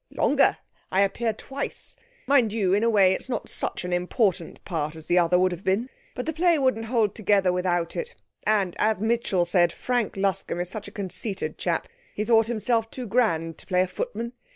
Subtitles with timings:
[0.09, 0.57] 'Longer!
[0.91, 1.95] I appear twice.
[2.25, 5.51] Mind you, in a way it's not such an important part as the other would
[5.51, 8.15] have been; but the play wouldn't hold together without it,
[8.47, 13.05] and, as Mitchell said, Frank Luscombe is such a conceited chap he thought himself too
[13.05, 14.33] grand to play a footman.